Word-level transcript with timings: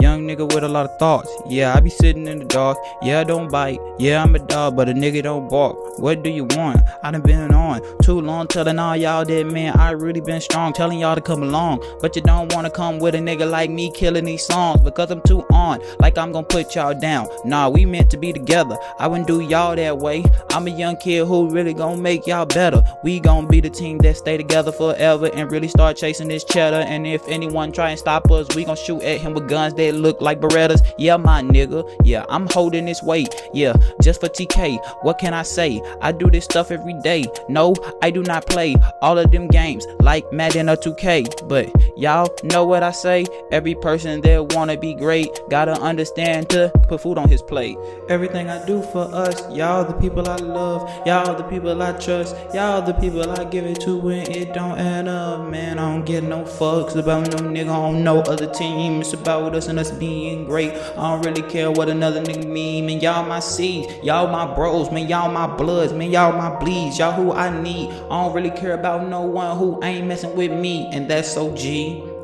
Young 0.00 0.26
nigga 0.26 0.52
with 0.52 0.64
a 0.64 0.68
lot 0.68 0.84
of 0.84 0.98
thoughts. 0.98 1.30
Yeah, 1.48 1.72
I 1.74 1.80
be 1.80 1.88
sitting 1.88 2.26
in 2.26 2.40
the 2.40 2.44
dark. 2.44 2.76
Yeah, 3.00 3.20
I 3.20 3.24
don't 3.24 3.50
bite. 3.50 3.80
Yeah, 3.98 4.22
I'm 4.22 4.34
a 4.34 4.38
dog, 4.38 4.76
but 4.76 4.88
a 4.88 4.92
nigga 4.92 5.22
don't 5.22 5.48
bark. 5.48 5.76
What 5.98 6.22
do 6.22 6.30
you 6.30 6.44
want? 6.44 6.80
I 7.02 7.10
done 7.10 7.22
been 7.22 7.54
on 7.54 7.80
too 8.02 8.20
long 8.20 8.48
telling 8.48 8.78
all 8.78 8.96
y'all 8.96 9.24
that 9.24 9.46
man, 9.46 9.78
I 9.78 9.90
really 9.92 10.20
been 10.20 10.40
strong, 10.40 10.72
telling 10.72 10.98
y'all 10.98 11.14
to 11.14 11.20
come 11.20 11.42
along. 11.42 11.84
But 12.00 12.16
you 12.16 12.22
don't 12.22 12.52
wanna 12.52 12.70
come 12.70 12.98
with 12.98 13.14
a 13.14 13.18
nigga 13.18 13.48
like 13.48 13.70
me 13.70 13.92
killing 13.92 14.24
these 14.24 14.44
songs 14.44 14.80
because 14.80 15.10
I'm 15.10 15.22
too 15.22 15.44
on. 15.52 15.80
Like 16.00 16.18
I'm 16.18 16.32
gonna 16.32 16.46
put 16.46 16.74
y'all 16.74 16.98
down. 16.98 17.28
Nah, 17.44 17.68
we 17.68 17.86
meant 17.86 18.10
to 18.10 18.16
be 18.16 18.32
together. 18.32 18.76
I 18.98 19.06
wouldn't 19.06 19.28
do 19.28 19.40
y'all 19.40 19.76
that 19.76 19.98
way. 19.98 20.24
I'm 20.50 20.66
a 20.66 20.70
young 20.70 20.96
kid 20.96 21.26
who 21.26 21.48
really 21.48 21.74
gonna 21.74 22.00
make 22.00 22.26
y'all 22.26 22.46
better. 22.46 22.82
We 23.04 23.20
gonna 23.20 23.46
be 23.46 23.60
the 23.60 23.70
team 23.70 23.98
that 23.98 24.16
stay 24.16 24.36
together 24.36 24.72
forever 24.72 25.30
and 25.32 25.50
really 25.50 25.68
start 25.68 25.96
chasing 25.96 26.28
this 26.28 26.44
cheddar. 26.44 26.78
And 26.88 27.06
if 27.06 27.26
anyone 27.28 27.70
try 27.70 27.90
and 27.90 27.98
stop 27.98 28.30
us, 28.30 28.48
we 28.56 28.64
gonna 28.64 28.76
shoot 28.76 29.02
at 29.02 29.20
him 29.20 29.34
with 29.34 29.48
guns 29.48 29.74
that 29.74 29.94
look 29.94 30.20
like 30.20 30.40
Berettas. 30.40 30.82
Yeah, 30.98 31.16
my 31.16 31.40
nigga. 31.42 31.88
Yeah, 32.02 32.24
I'm 32.28 32.48
holding 32.50 32.84
this 32.84 33.02
weight. 33.02 33.34
Yeah, 33.52 33.74
just 34.02 34.20
for 34.20 34.28
TK. 34.28 34.78
What 35.02 35.18
can 35.18 35.32
I 35.32 35.42
say? 35.42 35.80
I 36.00 36.12
do 36.12 36.30
this 36.30 36.44
stuff 36.44 36.70
every 36.70 36.94
day. 37.02 37.26
No, 37.48 37.74
I 38.02 38.10
do 38.10 38.22
not 38.22 38.46
play 38.46 38.76
all 39.02 39.18
of 39.18 39.30
them 39.30 39.48
games 39.48 39.86
like 40.00 40.30
Madden 40.32 40.68
or 40.68 40.76
2K. 40.76 41.48
But 41.48 41.70
y'all 41.96 42.28
know 42.42 42.64
what 42.64 42.82
I 42.82 42.90
say? 42.90 43.26
Every 43.50 43.74
person 43.74 44.20
that 44.22 44.54
wanna 44.54 44.76
be 44.76 44.94
great 44.94 45.28
gotta 45.48 45.72
understand 45.80 46.48
to 46.50 46.70
put 46.88 47.00
food 47.00 47.18
on 47.18 47.28
his 47.28 47.42
plate. 47.42 47.76
Everything 48.08 48.48
I 48.48 48.64
do 48.66 48.82
for 48.82 49.02
us, 49.12 49.50
y'all 49.50 49.84
the 49.84 49.94
people 49.94 50.28
I 50.28 50.36
love, 50.36 50.90
y'all 51.06 51.34
the 51.34 51.44
people 51.44 51.80
I 51.82 51.92
trust, 51.92 52.36
y'all 52.54 52.82
the 52.82 52.94
people 52.94 53.30
I 53.30 53.44
give 53.44 53.64
it 53.64 53.80
to 53.82 53.96
when 53.96 54.30
it 54.30 54.52
don't 54.52 54.78
add 54.78 55.08
up. 55.08 55.48
Man, 55.48 55.78
I 55.78 55.92
don't 55.92 56.04
get 56.04 56.24
no 56.24 56.42
fucks 56.42 56.96
about 56.96 57.30
no 57.30 57.48
nigga 57.48 57.70
on 57.70 58.04
no 58.04 58.20
other 58.20 58.52
team. 58.52 59.00
It's 59.00 59.12
about 59.12 59.54
us 59.54 59.68
and 59.68 59.78
us 59.78 59.90
being 59.90 60.44
great. 60.44 60.72
I 60.72 61.10
don't 61.10 61.24
really 61.24 61.42
care 61.50 61.70
what 61.70 61.88
another 61.88 62.22
nigga 62.22 62.46
mean. 62.46 62.86
Man, 62.86 63.00
y'all 63.00 63.26
my 63.26 63.40
seeds, 63.40 63.92
y'all 64.02 64.30
my 64.30 64.52
bros, 64.54 64.90
man, 64.90 65.08
y'all 65.08 65.30
my 65.30 65.46
bloods, 65.74 65.92
man, 65.92 66.08
y'all 66.12 66.32
my 66.38 66.56
bleeds, 66.56 67.00
y'all 67.00 67.10
who 67.10 67.32
I 67.32 67.50
need. 67.50 67.90
I 67.90 68.22
don't 68.22 68.32
really 68.32 68.52
care 68.52 68.74
about 68.74 69.08
no 69.08 69.22
one 69.22 69.58
who 69.58 69.82
ain't 69.82 70.06
messing 70.06 70.36
with 70.36 70.52
me, 70.52 70.88
and 70.92 71.10
that's 71.10 71.36
OG. 71.36 71.58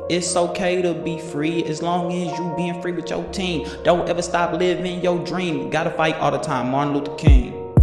It's 0.09 0.37
okay 0.37 0.81
to 0.81 0.93
be 0.93 1.19
free 1.19 1.65
as 1.65 1.81
long 1.81 2.13
as 2.13 2.37
you 2.39 2.53
being 2.55 2.81
free 2.81 2.93
with 2.93 3.09
your 3.09 3.25
team. 3.31 3.67
Don't 3.83 4.07
ever 4.07 4.21
stop 4.21 4.53
living 4.53 5.03
your 5.03 5.19
dream. 5.25 5.69
Gotta 5.69 5.91
fight 5.91 6.15
all 6.15 6.31
the 6.31 6.37
time. 6.37 6.71
Martin 6.71 6.93
Luther 6.93 7.15
King. 7.15 7.75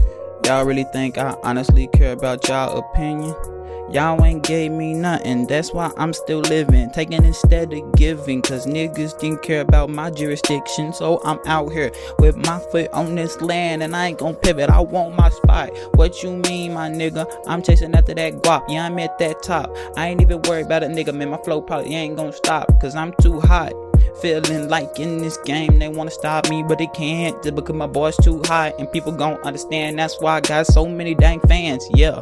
Y'all 0.47 0.65
really 0.65 0.87
think 0.95 1.19
I 1.19 1.37
honestly 1.43 1.87
care 1.89 2.13
about 2.13 2.49
y'all 2.49 2.79
opinion? 2.79 3.35
Y'all 3.91 4.23
ain't 4.23 4.43
gave 4.43 4.71
me 4.71 4.93
nothing, 4.93 5.47
that's 5.47 5.73
why 5.73 5.91
I'm 5.97 6.13
still 6.13 6.41
living. 6.41 6.91
Taking 6.91 7.25
instead 7.25 7.73
of 7.73 7.93
giving, 7.93 8.43
cause 8.43 8.67
niggas 8.67 9.19
didn't 9.19 9.43
care 9.43 9.63
about 9.63 9.89
my 9.89 10.11
jurisdiction. 10.11 10.93
So 10.93 11.23
I'm 11.25 11.39
out 11.47 11.73
here 11.73 11.91
with 12.19 12.37
my 12.37 12.59
foot 12.71 12.91
on 12.93 13.15
this 13.15 13.41
land 13.41 13.83
and 13.83 13.97
I 13.97 14.09
ain't 14.09 14.19
gon' 14.19 14.35
pivot. 14.35 14.69
I 14.69 14.81
want 14.81 15.17
my 15.17 15.31
spot. 15.31 15.71
What 15.95 16.23
you 16.23 16.37
mean, 16.37 16.75
my 16.75 16.91
nigga? 16.91 17.27
I'm 17.47 17.63
chasing 17.63 17.95
after 17.95 18.13
that 18.13 18.35
guap. 18.43 18.65
Yeah, 18.69 18.85
I'm 18.85 18.99
at 18.99 19.19
that 19.21 19.43
top. 19.43 19.75
I 19.97 20.09
ain't 20.09 20.21
even 20.21 20.43
worried 20.43 20.67
about 20.67 20.83
a 20.83 20.87
nigga, 20.87 21.15
man. 21.15 21.31
My 21.31 21.39
flow 21.39 21.63
probably 21.63 21.95
ain't 21.95 22.17
gon' 22.17 22.35
stop, 22.35 22.69
cause 22.83 22.95
I'm 22.95 23.15
too 23.23 23.41
hot. 23.41 23.73
Feeling 24.21 24.69
like 24.69 25.01
in 25.01 25.19
this 25.19 25.39
game 25.39 25.79
they 25.79 25.89
wanna 25.89 26.11
stop 26.11 26.51
me, 26.51 26.63
but 26.63 26.77
they 26.77 26.89
can't 26.89 27.43
just 27.43 27.55
because 27.55 27.75
my 27.75 27.87
boy's 27.87 28.17
too 28.19 28.43
hot 28.45 28.75
and 28.79 28.91
people 28.93 29.13
gon' 29.13 29.41
understand. 29.45 29.99
That's 29.99 30.21
why 30.21 30.37
I 30.37 30.41
got 30.41 30.67
so 30.67 30.87
many 30.87 31.15
dang 31.15 31.41
fans. 31.41 31.87
Yeah. 31.95 32.21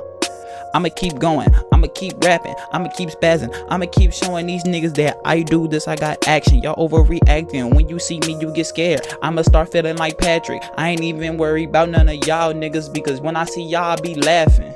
I'ma 0.77 0.91
keep 0.95 1.19
going. 1.19 1.49
I'ma 1.73 1.87
keep 1.95 2.23
rapping. 2.23 2.55
I'ma 2.71 2.89
keep 2.89 3.09
spazzing. 3.09 3.51
I'ma 3.71 3.87
keep 3.91 4.13
showing 4.13 4.47
these 4.47 4.63
niggas 4.65 4.95
that 4.97 5.17
I 5.25 5.41
do 5.41 5.67
this. 5.67 5.89
I 5.89 5.97
got 5.97 6.29
action. 6.29 6.59
Y'all 6.59 6.77
overreacting. 6.77 7.75
When 7.75 7.89
you 7.89 7.99
see 7.99 8.21
me, 8.21 8.37
you 8.39 8.53
get 8.53 8.67
scared. 8.67 9.01
I'ma 9.23 9.41
start 9.41 9.73
feeling 9.73 9.97
like 9.97 10.19
Patrick. 10.19 10.63
I 10.77 10.91
ain't 10.91 11.01
even 11.01 11.39
worried 11.39 11.71
about 11.71 11.89
none 11.89 12.11
of 12.11 12.27
y'all 12.27 12.53
niggas 12.53 12.93
because 12.93 13.23
when 13.23 13.37
I 13.37 13.47
see 13.47 13.63
y'all, 13.63 13.93
I 13.93 13.97
be 13.97 14.17
laughing. 14.17 14.75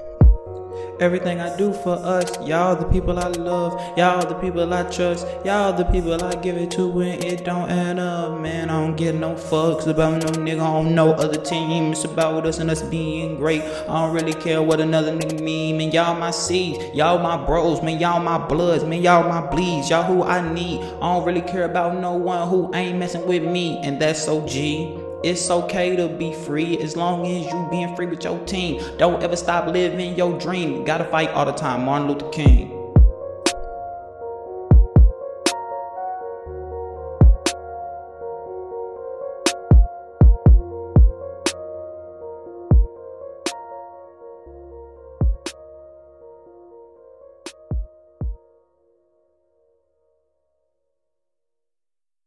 Everything 1.00 1.41
I 1.41 1.56
do 1.56 1.72
for 1.72 1.94
us, 1.94 2.31
y'all 2.47 2.77
the 2.77 2.84
people 2.84 3.19
I 3.19 3.28
love, 3.28 3.72
y'all 3.97 4.21
the 4.21 4.34
people 4.34 4.75
I 4.75 4.83
trust, 4.83 5.27
y'all 5.47 5.72
the 5.72 5.84
people 5.84 6.22
I 6.22 6.34
give 6.43 6.59
it 6.59 6.71
to 6.72 6.87
when 6.87 7.22
it 7.22 7.43
don't 7.43 7.71
add 7.71 7.99
up. 7.99 8.38
Man, 8.38 8.69
I 8.69 8.78
don't 8.78 8.97
get 8.97 9.15
no 9.15 9.33
fucks 9.33 9.87
about 9.87 10.22
no 10.22 10.28
nigga 10.43 10.61
on 10.61 10.94
no 10.94 11.12
other 11.12 11.41
team. 11.41 11.93
It's 11.93 12.05
about 12.05 12.44
us 12.44 12.59
and 12.59 12.71
us 12.71 12.83
being 12.83 13.37
great. 13.37 13.62
I 13.62 13.87
don't 13.87 14.15
really 14.15 14.34
care 14.34 14.61
what 14.61 14.78
another 14.78 15.12
nigga 15.16 15.41
mean. 15.41 15.78
Man, 15.78 15.91
y'all 15.91 16.21
my 16.21 16.33
seeds, 16.33 16.94
y'all 16.94 17.19
my 17.19 17.47
bros, 17.47 17.82
man, 17.82 17.99
y'all 17.99 18.21
my 18.22 18.37
bloods, 18.37 18.84
man, 18.84 19.00
y'all 19.00 19.27
my 19.27 19.41
bleeds, 19.50 19.88
y'all 19.88 20.03
who 20.03 20.22
I 20.22 20.53
need. 20.53 20.82
I 20.82 21.15
don't 21.15 21.25
really 21.25 21.41
care 21.41 21.65
about 21.65 21.99
no 21.99 22.12
one 22.12 22.47
who 22.47 22.71
ain't 22.75 22.99
messing 22.99 23.27
with 23.27 23.43
me, 23.43 23.78
and 23.78 23.99
that's 23.99 24.28
OG. 24.28 25.09
It's 25.22 25.50
okay 25.50 25.97
to 25.97 26.08
be 26.08 26.32
free 26.32 26.78
as 26.78 26.97
long 26.97 27.26
as 27.26 27.44
you 27.53 27.69
being 27.70 27.94
free 27.94 28.06
with 28.06 28.25
your 28.25 28.38
team. 28.47 28.82
Don't 28.97 29.22
ever 29.22 29.36
stop 29.36 29.66
living 29.66 30.16
your 30.16 30.38
dream. 30.38 30.82
Gotta 30.84 31.04
fight 31.04 31.28
all 31.31 31.44
the 31.44 31.53
time. 31.53 31.84
Martin 31.84 32.08
Luther 32.08 32.31
King. 32.31 32.69